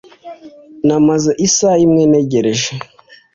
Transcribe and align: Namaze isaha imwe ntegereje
Namaze 0.85 1.31
isaha 1.47 1.81
imwe 1.85 2.03
ntegereje 2.11 2.69